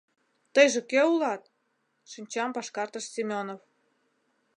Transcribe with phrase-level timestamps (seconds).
[0.53, 1.51] —Тыйже кӧ улат?—
[2.11, 3.61] шинчам пашкартыш Семёнов.